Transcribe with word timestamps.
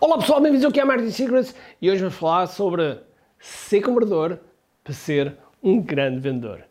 Olá 0.00 0.16
pessoal, 0.16 0.40
bem-vindos 0.40 0.64
aqui 0.64 0.78
à 0.78 0.86
Marketing 0.86 1.10
Secrets 1.10 1.52
e 1.82 1.90
hoje 1.90 2.02
vamos 2.02 2.14
falar 2.14 2.46
sobre 2.46 3.00
ser 3.40 3.82
comprador 3.82 4.38
para 4.84 4.94
ser 4.94 5.36
um 5.60 5.82
grande 5.82 6.20
vendedor. 6.20 6.62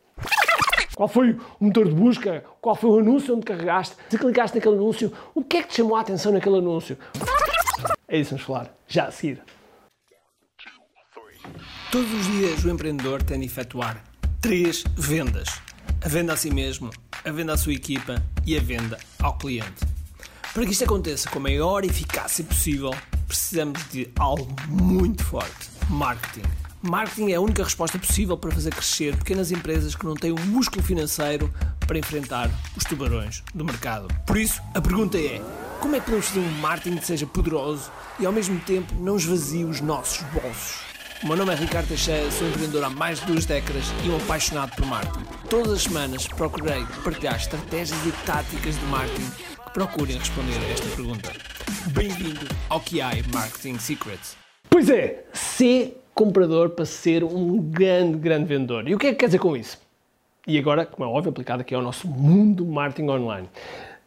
Qual 0.96 1.10
foi 1.10 1.32
o 1.60 1.66
motor 1.66 1.90
de 1.90 1.94
busca? 1.94 2.46
Qual 2.62 2.74
foi 2.74 2.90
o 2.90 3.00
anúncio 3.00 3.36
onde 3.36 3.46
carregaste? 3.46 3.98
Se 4.10 4.18
clicaste 4.18 4.56
naquele 4.56 4.76
anúncio, 4.76 5.12
o 5.36 5.44
que 5.44 5.58
é 5.58 5.62
que 5.62 5.68
te 5.68 5.76
chamou 5.76 5.98
a 5.98 6.02
atenção 6.02 6.32
naquele 6.32 6.60
anúncio? 6.60 6.98
É 8.08 8.18
isso 8.18 8.30
que 8.30 8.36
vamos 8.36 8.44
falar 8.44 8.74
já 8.88 9.08
a 9.08 9.12
seguir. 9.12 9.42
Todos 11.92 12.14
os 12.14 12.28
dias 12.28 12.64
o 12.64 12.70
empreendedor 12.70 13.22
tem 13.22 13.42
de 13.42 13.46
efetuar 13.46 14.02
três 14.40 14.86
vendas: 14.96 15.50
a 16.02 16.08
venda 16.08 16.32
a 16.32 16.38
si 16.38 16.50
mesmo, 16.50 16.92
a 17.26 17.30
venda 17.30 17.52
à 17.52 17.58
sua 17.58 17.74
equipa 17.74 18.24
e 18.46 18.56
a 18.56 18.62
venda 18.62 18.98
ao 19.22 19.38
cliente. 19.38 19.86
Para 20.54 20.66
que 20.66 20.72
isto 20.72 20.86
aconteça 20.86 21.30
com 21.30 21.40
a 21.40 21.42
maior 21.42 21.84
eficácia 21.84 22.44
possível, 22.44 22.92
precisamos 23.28 23.84
de 23.92 24.10
algo 24.18 24.48
muito 24.68 25.24
forte: 25.24 25.70
marketing. 25.90 26.48
Marketing 26.82 27.32
é 27.32 27.36
a 27.36 27.42
única 27.42 27.64
resposta 27.64 27.98
possível 27.98 28.38
para 28.38 28.52
fazer 28.52 28.74
crescer 28.74 29.16
pequenas 29.18 29.52
empresas 29.52 29.96
que 29.96 30.06
não 30.06 30.14
têm 30.14 30.32
o 30.32 30.40
músculo 30.40 30.84
financeiro 30.84 31.52
para 31.86 31.98
enfrentar 31.98 32.50
os 32.76 32.84
tubarões 32.84 33.44
do 33.54 33.66
mercado. 33.66 34.08
Por 34.26 34.38
isso, 34.38 34.62
a 34.74 34.80
pergunta 34.80 35.18
é: 35.18 35.42
como 35.82 35.96
é 35.96 36.00
que 36.00 36.06
podemos 36.06 36.28
fazer 36.28 36.40
um 36.40 36.52
marketing 36.60 36.98
que 36.98 37.06
seja 37.06 37.26
poderoso 37.26 37.92
e 38.20 38.26
ao 38.26 38.32
mesmo 38.32 38.60
tempo 38.62 38.94
não 38.96 39.18
esvazie 39.18 39.66
os 39.66 39.82
nossos 39.82 40.22
bolsos? 40.32 40.87
O 41.24 41.28
meu 41.28 41.36
nome 41.36 41.52
é 41.52 41.56
Ricardo 41.56 41.88
Teixeira, 41.88 42.30
sou 42.30 42.48
empreendedor 42.48 42.84
há 42.84 42.92
mais 42.92 43.20
de 43.20 43.26
duas 43.26 43.44
décadas 43.44 43.86
e 44.06 44.10
um 44.10 44.18
apaixonado 44.18 44.76
por 44.76 44.86
marketing. 44.86 45.26
Todas 45.50 45.74
as 45.74 45.82
semanas 45.82 46.28
procurei 46.28 46.86
partilhar 47.04 47.36
estratégias 47.36 48.06
e 48.06 48.12
táticas 48.24 48.80
de 48.80 48.86
marketing 48.86 49.28
que 49.32 49.72
procurem 49.74 50.16
responder 50.16 50.54
a 50.60 50.72
esta 50.72 50.96
pergunta. 50.96 51.32
Bem-vindo 51.88 52.46
ao 52.70 52.80
QI 52.80 53.24
Marketing 53.34 53.80
Secrets. 53.80 54.38
Pois 54.70 54.92
é, 54.92 55.26
ser 55.34 56.00
comprador 56.14 56.70
para 56.70 56.86
ser 56.86 57.24
um 57.24 57.58
grande, 57.58 58.20
grande 58.20 58.46
vendedor. 58.46 58.88
E 58.88 58.94
o 58.94 59.00
que 59.00 59.08
é 59.08 59.10
que 59.12 59.18
quer 59.18 59.26
dizer 59.26 59.40
com 59.40 59.58
isso? 59.58 59.80
E 60.46 60.56
agora, 60.60 60.86
como 60.86 61.10
é 61.10 61.12
óbvio, 61.12 61.32
aplicado 61.32 61.62
aqui 61.62 61.74
ao 61.74 61.82
nosso 61.82 62.08
mundo 62.08 62.64
marketing 62.64 63.10
online. 63.10 63.50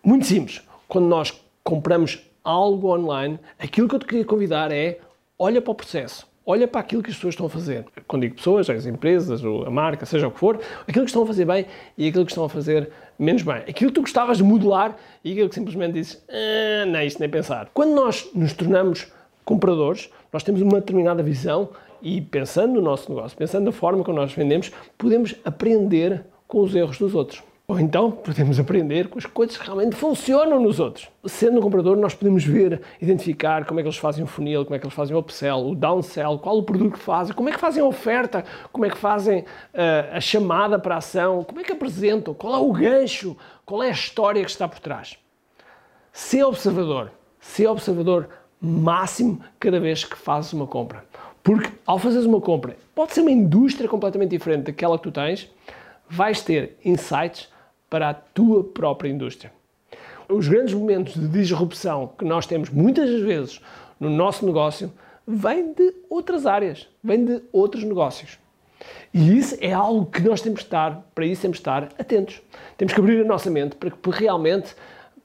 Muito 0.01 0.27
simples. 0.27 0.63
Quando 0.87 1.07
nós 1.07 1.35
compramos 1.65 2.21
algo 2.45 2.95
online, 2.95 3.37
aquilo 3.59 3.89
que 3.89 3.97
eu 3.97 3.99
te 3.99 4.07
queria 4.07 4.25
convidar 4.25 4.71
é 4.71 5.01
olha 5.37 5.61
para 5.61 5.73
o 5.73 5.75
processo, 5.75 6.30
olha 6.45 6.67
para 6.67 6.81
aquilo 6.81 7.03
que 7.03 7.11
as 7.11 7.17
pessoas 7.17 7.35
estão 7.35 7.47
a 7.47 7.51
fazer. 7.51 7.85
Quando 8.07 8.23
digo 8.23 8.37
pessoas, 8.37 8.69
as 8.69 8.87
empresas, 8.87 9.43
a 9.45 9.71
marca, 9.71 10.05
seja 10.07 10.29
o 10.29 10.31
que 10.31 10.39
for, 10.39 10.61
aquilo 10.87 11.05
que 11.05 11.11
estão 11.11 11.23
a 11.23 11.27
fazer 11.27 11.45
bem 11.45 11.67
e 11.97 12.09
aquilo 12.09 12.25
que 12.25 12.33
estão 12.33 12.45
a 12.45 12.49
fazer 12.49 12.91
menos 13.19 13.43
bem. 13.43 13.57
Aquilo 13.57 13.91
que 13.91 13.95
tu 13.95 14.01
gostavas 14.01 14.39
de 14.39 14.43
modelar 14.43 14.97
e 15.25 15.33
aquilo 15.33 15.49
que 15.49 15.55
simplesmente 15.55 15.93
dizes, 15.95 16.25
ah, 16.29 16.87
não, 16.87 17.03
isto 17.03 17.21
nem 17.21 17.29
pensar. 17.29 17.71
Quando 17.73 17.95
nós 17.95 18.29
nos 18.35 18.53
tornamos 18.53 19.13
compradores, 19.45 20.11
nós 20.33 20.43
temos 20.43 20.61
uma 20.63 20.81
determinada 20.81 21.23
visão 21.23 21.71
e 22.03 22.21
pensando 22.21 22.75
no 22.75 22.83
nosso 22.83 23.13
negócio, 23.13 23.37
pensando 23.37 23.65
na 23.65 23.73
forma 23.73 24.03
como 24.03 24.17
nós 24.17 24.33
vendemos, 24.33 24.73
podemos 24.97 25.35
aprender 25.45 26.25
com 26.47 26.61
os 26.61 26.75
erros 26.75 26.99
dos 26.99 27.15
outros. 27.15 27.43
Ou 27.71 27.79
então 27.79 28.11
podemos 28.11 28.59
aprender 28.59 29.07
com 29.07 29.17
as 29.17 29.27
coisas 29.27 29.57
que 29.57 29.65
realmente 29.65 29.95
funcionam 29.95 30.59
nos 30.59 30.81
outros. 30.81 31.09
Sendo 31.27 31.61
um 31.61 31.63
comprador, 31.63 31.97
nós 31.97 32.13
podemos 32.13 32.45
ver, 32.45 32.83
identificar 33.01 33.65
como 33.65 33.79
é 33.79 33.83
que 33.85 33.89
eles 33.89 33.97
fazem 33.97 34.25
o 34.25 34.27
funil, 34.27 34.65
como 34.65 34.75
é 34.75 34.79
que 34.81 34.85
eles 34.85 34.93
fazem 34.93 35.15
o 35.15 35.21
upsell, 35.21 35.69
o 35.69 35.77
downsell, 35.77 36.37
qual 36.41 36.59
o 36.59 36.65
produto 36.65 36.95
que 36.95 36.99
fazem, 36.99 37.33
como 37.33 37.49
é 37.49 37.53
que 37.53 37.61
fazem 37.61 37.81
a 37.81 37.87
oferta, 37.87 38.45
como 38.73 38.87
é 38.87 38.91
que 38.91 38.99
fazem 38.99 39.43
uh, 39.43 40.17
a 40.17 40.21
chamada 40.21 40.81
para 40.81 40.97
a 40.97 40.99
ação, 40.99 41.45
como 41.45 41.61
é 41.61 41.63
que 41.63 41.71
apresentam, 41.71 42.35
qual 42.35 42.57
é 42.57 42.59
o 42.59 42.73
gancho, 42.73 43.37
qual 43.65 43.85
é 43.85 43.87
a 43.87 43.93
história 43.93 44.43
que 44.43 44.51
está 44.51 44.67
por 44.67 44.81
trás. 44.81 45.17
Ser 46.13 46.43
observador, 46.43 47.13
ser 47.39 47.69
observador 47.69 48.31
máximo 48.61 49.41
cada 49.61 49.79
vez 49.79 50.05
que 50.05 50.19
fazes 50.19 50.53
uma 50.53 50.67
compra. 50.67 51.05
Porque 51.41 51.71
ao 51.87 52.01
fazeres 52.01 52.27
uma 52.27 52.41
compra, 52.41 52.77
pode 52.97 53.15
ser 53.15 53.21
uma 53.21 53.31
indústria 53.31 53.89
completamente 53.89 54.31
diferente 54.31 54.65
daquela 54.65 54.99
que 54.99 55.05
tu 55.05 55.13
tens, 55.13 55.49
vais 56.09 56.43
ter 56.43 56.77
insights 56.85 57.49
para 57.91 58.11
a 58.11 58.15
tua 58.15 58.65
própria 58.65 59.11
indústria. 59.11 59.53
Os 60.29 60.47
grandes 60.47 60.73
momentos 60.73 61.15
de 61.15 61.27
disrupção 61.27 62.13
que 62.17 62.25
nós 62.25 62.47
temos 62.47 62.71
muitas 62.71 63.11
vezes 63.21 63.61
no 63.99 64.09
nosso 64.09 64.47
negócio 64.47 64.93
vêm 65.27 65.73
de 65.73 65.93
outras 66.09 66.47
áreas, 66.47 66.89
vêm 67.03 67.25
de 67.25 67.43
outros 67.53 67.83
negócios. 67.83 68.39
E 69.13 69.37
isso 69.37 69.57
é 69.61 69.73
algo 69.73 70.07
que 70.07 70.23
nós 70.23 70.41
temos 70.41 70.61
que 70.61 70.67
estar, 70.67 71.05
para 71.15 71.27
isso 71.27 71.43
temos 71.43 71.59
que 71.59 71.63
estar 71.63 71.89
atentos. 71.99 72.41
Temos 72.79 72.95
que 72.95 73.01
abrir 73.01 73.21
a 73.21 73.25
nossa 73.25 73.51
mente 73.51 73.75
para 73.77 73.91
que 73.91 74.11
realmente 74.11 74.75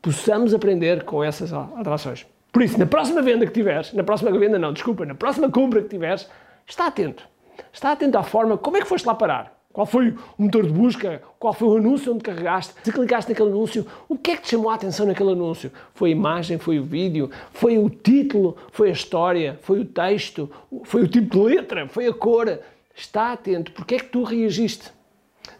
possamos 0.01 0.53
aprender 0.53 1.03
com 1.03 1.23
essas 1.23 1.53
atrações. 1.53 2.25
Por 2.51 2.63
isso, 2.63 2.79
na 2.79 2.85
próxima 2.85 3.21
venda 3.21 3.45
que 3.45 3.53
tiveres, 3.53 3.93
na 3.93 4.03
próxima 4.03 4.31
venda 4.37 4.57
não, 4.57 4.73
desculpa, 4.73 5.05
na 5.05 5.15
próxima 5.15 5.49
compra 5.49 5.81
que 5.81 5.89
tiveres, 5.89 6.29
está 6.65 6.87
atento. 6.87 7.27
Está 7.71 7.91
atento 7.91 8.17
à 8.17 8.23
forma, 8.23 8.57
como 8.57 8.77
é 8.77 8.81
que 8.81 8.87
foste 8.87 9.05
lá 9.05 9.13
parar? 9.13 9.54
Qual 9.75 9.85
foi 9.85 10.15
o 10.37 10.43
motor 10.43 10.65
de 10.65 10.71
busca? 10.71 11.21
Qual 11.37 11.51
foi 11.51 11.67
o 11.67 11.75
anúncio 11.75 12.13
onde 12.13 12.23
carregaste? 12.23 12.73
Se 12.81 12.93
clicaste 12.93 13.29
naquele 13.29 13.49
anúncio, 13.49 13.85
o 14.07 14.17
que 14.17 14.31
é 14.31 14.37
que 14.37 14.43
te 14.43 14.51
chamou 14.51 14.69
a 14.69 14.75
atenção 14.75 15.05
naquele 15.05 15.33
anúncio? 15.33 15.69
Foi 15.93 16.11
a 16.11 16.11
imagem? 16.13 16.57
Foi 16.57 16.79
o 16.79 16.83
vídeo? 16.85 17.29
Foi 17.51 17.77
o 17.77 17.89
título? 17.89 18.55
Foi 18.71 18.87
a 18.87 18.93
história? 18.93 19.59
Foi 19.63 19.81
o 19.81 19.83
texto? 19.83 20.49
Foi 20.85 21.03
o 21.03 21.09
tipo 21.09 21.29
de 21.29 21.55
letra? 21.55 21.89
Foi 21.89 22.07
a 22.07 22.13
cor? 22.13 22.57
Está 22.95 23.33
atento. 23.33 23.73
Porque 23.73 23.95
é 23.95 23.97
que 23.97 24.05
tu 24.05 24.23
reagiste? 24.23 24.93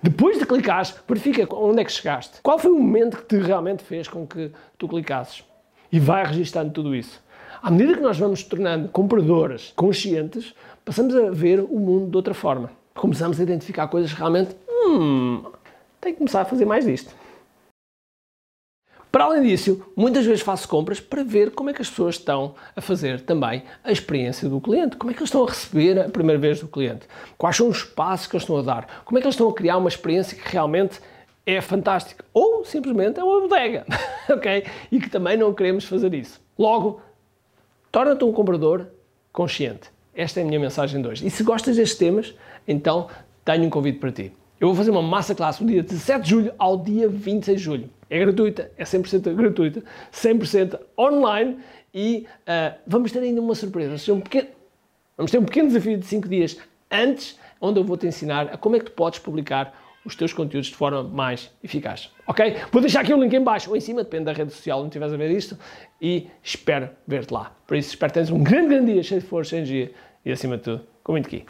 Depois 0.01 0.39
de 0.39 0.45
clicares, 0.45 0.95
verifica 1.05 1.53
onde 1.53 1.81
é 1.81 1.83
que 1.83 1.91
chegaste. 1.91 2.39
Qual 2.41 2.57
foi 2.57 2.71
o 2.71 2.79
momento 2.79 3.17
que 3.17 3.25
te 3.25 3.37
realmente 3.37 3.83
fez 3.83 4.07
com 4.07 4.25
que 4.25 4.49
tu 4.77 4.87
clicasses? 4.87 5.43
E 5.91 5.99
vai 5.99 6.25
registando 6.25 6.71
tudo 6.71 6.95
isso. 6.95 7.21
À 7.61 7.69
medida 7.69 7.95
que 7.95 8.01
nós 8.01 8.17
vamos 8.17 8.43
tornando 8.43 8.87
compradores 8.87 9.73
conscientes, 9.75 10.55
passamos 10.85 11.13
a 11.13 11.31
ver 11.31 11.59
o 11.59 11.77
mundo 11.81 12.11
de 12.11 12.15
outra 12.15 12.33
forma 12.33 12.71
começamos 12.95 13.39
a 13.39 13.43
identificar 13.43 13.87
coisas 13.87 14.11
que 14.11 14.17
realmente, 14.17 14.55
hum, 14.69 15.43
que 16.01 16.13
começar 16.13 16.41
a 16.41 16.45
fazer 16.45 16.65
mais 16.65 16.85
disto. 16.85 17.13
Para 19.11 19.25
além 19.25 19.43
disso, 19.43 19.81
muitas 19.95 20.25
vezes 20.25 20.41
faço 20.41 20.67
compras 20.67 20.99
para 20.99 21.23
ver 21.23 21.51
como 21.51 21.69
é 21.69 21.73
que 21.73 21.81
as 21.81 21.89
pessoas 21.89 22.15
estão 22.15 22.53
a 22.75 22.81
fazer 22.81 23.21
também 23.21 23.63
a 23.81 23.91
experiência 23.91 24.49
do 24.49 24.59
cliente, 24.59 24.97
como 24.97 25.09
é 25.09 25.13
que 25.13 25.21
eles 25.21 25.29
estão 25.29 25.45
a 25.45 25.47
receber 25.47 25.99
a 25.99 26.09
primeira 26.09 26.39
vez 26.39 26.59
do 26.59 26.67
cliente, 26.67 27.07
quais 27.37 27.55
são 27.55 27.69
os 27.69 27.81
passos 27.81 28.27
que 28.27 28.35
eles 28.35 28.43
estão 28.43 28.57
a 28.57 28.61
dar, 28.61 29.03
como 29.05 29.17
é 29.17 29.21
que 29.21 29.27
eles 29.27 29.35
estão 29.35 29.47
a 29.47 29.53
criar 29.53 29.77
uma 29.77 29.87
experiência 29.87 30.37
que 30.37 30.51
realmente 30.51 30.99
é 31.45 31.61
fantástica 31.61 32.25
ou 32.33 32.65
simplesmente 32.65 33.19
é 33.19 33.23
uma 33.23 33.39
bodega, 33.39 33.85
ok? 34.29 34.65
E 34.91 34.99
que 34.99 35.09
também 35.09 35.37
não 35.37 35.53
queremos 35.53 35.85
fazer 35.85 36.13
isso. 36.13 36.41
Logo, 36.59 37.01
torna-te 37.91 38.25
um 38.25 38.33
comprador 38.33 38.87
consciente. 39.31 39.95
Esta 40.13 40.39
é 40.39 40.43
a 40.43 40.45
minha 40.45 40.59
mensagem 40.59 41.01
de 41.01 41.07
hoje. 41.07 41.25
E 41.25 41.29
se 41.29 41.43
gostas 41.43 41.75
destes 41.75 41.97
temas, 41.97 42.33
então 42.67 43.07
tenho 43.43 43.63
um 43.63 43.69
convite 43.69 43.99
para 43.99 44.11
ti. 44.11 44.31
Eu 44.59 44.69
vou 44.69 44.75
fazer 44.75 44.91
uma 44.91 45.01
massa 45.01 45.35
classe 45.35 45.61
no 45.63 45.69
dia 45.69 45.83
17 45.83 46.21
de 46.23 46.29
julho 46.29 46.53
ao 46.57 46.77
dia 46.77 47.09
26 47.09 47.57
de 47.57 47.63
julho. 47.63 47.89
É 48.09 48.19
gratuita, 48.19 48.71
é 48.77 48.83
100% 48.83 49.33
gratuita, 49.33 49.83
100% 50.13 50.79
online 50.97 51.57
e 51.93 52.25
uh, 52.41 52.77
vamos 52.87 53.11
ter 53.11 53.19
ainda 53.19 53.41
uma 53.41 53.53
surpresa. 53.53 54.13
Um 54.13 54.21
pequeno, 54.21 54.47
vamos 55.17 55.31
ter 55.31 55.37
um 55.37 55.43
pequeno 55.43 55.67
desafio 55.67 55.97
de 55.97 56.05
5 56.05 56.27
dias 56.29 56.57
antes, 56.89 57.37
onde 57.59 57.79
eu 57.79 57.83
vou 57.83 57.97
te 57.97 58.07
ensinar 58.07 58.53
a 58.53 58.57
como 58.57 58.75
é 58.75 58.79
que 58.79 58.85
tu 58.85 58.91
podes 58.93 59.19
publicar 59.19 59.73
os 60.05 60.15
teus 60.15 60.31
conteúdos 60.31 60.67
de 60.67 60.75
forma 60.75 61.03
mais 61.03 61.51
eficaz. 61.63 62.11
Ok? 62.27 62.57
Vou 62.71 62.79
deixar 62.79 63.01
aqui 63.01 63.13
o 63.13 63.21
link 63.21 63.33
em 63.33 63.43
baixo 63.43 63.71
ou 63.71 63.75
em 63.75 63.79
cima, 63.79 64.03
depende 64.03 64.25
da 64.25 64.33
rede 64.33 64.53
social 64.53 64.79
onde 64.79 64.89
estiveres 64.89 65.13
a 65.13 65.17
ver 65.17 65.31
isto, 65.31 65.57
e 65.99 66.27
espero 66.43 66.89
ver-te 67.07 67.33
lá. 67.33 67.55
Por 67.65 67.75
isso, 67.75 67.89
espero 67.89 68.11
que 68.11 68.13
tenhas 68.13 68.29
um 68.29 68.41
grande, 68.41 68.69
grande 68.69 68.93
dia, 68.93 69.03
cheio 69.03 69.19
de 69.19 69.27
força, 69.27 69.55
energia 69.55 69.91
e 70.23 70.31
acima 70.31 70.57
de 70.57 70.63
tudo, 70.63 70.81
com 71.03 71.13
muito 71.13 71.25
aqui. 71.25 71.45